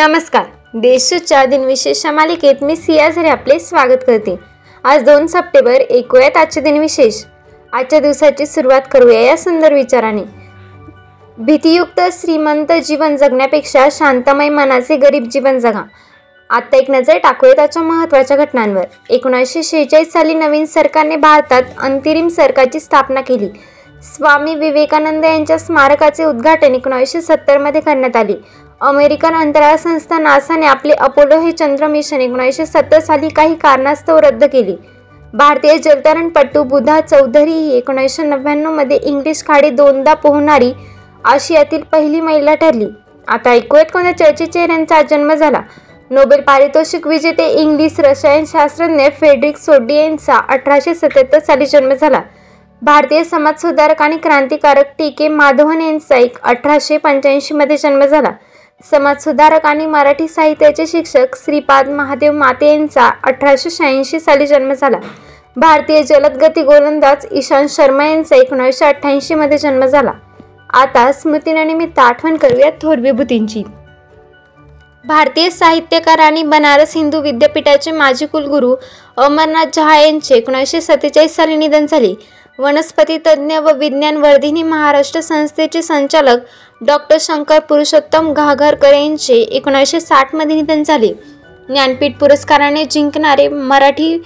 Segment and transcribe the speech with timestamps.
[0.00, 0.44] नमस्कार.
[0.74, 4.36] देशूच्या दिनविशेष मालिकेत मी सिया झरे आपले स्वागत करते.
[4.84, 7.24] आज दोन सप्टेंबर ऐकूयात आजचे दिनविशेष.
[7.72, 10.22] आजच्या दिवसाची सुरुवात करूया या सुंदर विचाराने.
[11.38, 15.82] भीतीयुक्त श्रीमंत जीवन जगण्यापेक्षा शांतमय मनाचे गरीब जीवन जगा.
[16.50, 18.84] आत्ता एक नजर टाकूया त्याच्या महत्त्वाच्या घटनांवर.
[19.10, 23.48] एकोणीसशे शेहेचाळीस साली नवीन सरकारने भारतात अंतरिम सरकारची स्थापना केली.
[24.02, 28.34] स्वामी विवेकानंद यांच्या स्मारकाचे उद्घाटन एकोणीसशे सत्तरमध्ये करण्यात आले.
[28.80, 34.44] अमेरिकन अंतराळ संस्था नासाने आपले अपोलो हे चंद्र मिशन एकोणीसशे सत्तर साली काही कारणास्तव रद्द
[34.44, 34.76] केले.
[35.34, 40.72] भारतीय जलतरणपटू बुधा चौधरी ही एकोणीसशे नव्याण्णवमध्ये इंग्लिश खाडी दोनदा पोहणारी
[41.24, 42.86] आशियातील पहिली महिला ठरली.
[43.28, 45.60] आता ऐकूयात कोणत्या चर्चित यांचा आज जन्म झाला.
[46.10, 52.20] नोबेल पारितोषिक विजेते इंग्लिश रसायनशास्त्रज्ञ फेडरिक सोडी यांचा अठराशे सत्याहत्तर साली जन्म झाला.
[52.82, 58.30] भारतीय समाजसुधारक आणि क्रांतिकारक टी के माधवन यांचा एक अठराशे पंच्याऐंशीमध्ये जन्म झाला.
[58.90, 64.98] समाजसुधारक आणि मराठी साहित्याचे शिक्षक श्रीपाद महादेव माते यांचा अठराशे शहाऐंशी साली जन्म झाला.
[65.56, 70.12] भारतीय जलदगती गोलंदाज ईशांत शर्मा यांचा एकोणीसशे अठ्ठ्याऐंशीमध्ये जन्म झाला.
[70.74, 73.62] आता स्मृतीनिमित्त आठवण करूया थोर विभूतींची.
[75.04, 78.74] भारतीय साहित्यकार आणि बनारस हिंदू विद्यापीठाचे माजी कुलगुरू
[79.16, 82.14] अमरनाथ जहा यांचे एकोणीसशे सत्तेचाळीस साली निधन झाले.
[82.58, 86.46] वनस्पती तज्ज्ञ व विज्ञान वर्धिनी महाराष्ट्र संस्थेचे संचालक
[86.80, 91.08] डॉक्टर शंकर पुरुषोत्तम घाघरकर यांचे एकोणीसशे साठमध्ये निधन झाले.
[91.68, 94.16] ज्ञानपीठ पुरस्काराने जिंकणारे मराठी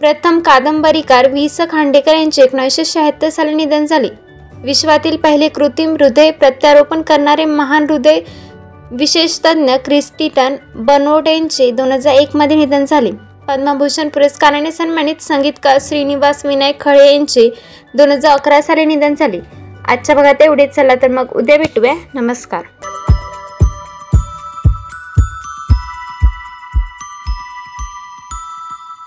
[0.00, 4.08] प्रथम कादंबरीकार व्ही स खांडेकर यांचे एकोणीसशे शहात्तर साली निधन झाले.
[4.64, 8.20] विश्वातील पहिले कृत्रिम हृदय प्रत्यारोपण करणारे महान हृदय
[8.90, 13.10] विशेषतज्ञ क्रिस्टिटन बनोट यांचे दोन हजार एकमध्ये निधन झाले.
[13.48, 17.48] पद्मभूषण पुरस्काराने सन्मानित संगीतकार श्रीनिवास विनायक खळे यांचे
[17.94, 19.40] दोन हजार अकरा साली निधन झाले.
[19.88, 21.94] आजच्या भागात एवढेच चला तर मग उद्या भेटूया.
[22.14, 22.87] नमस्कार.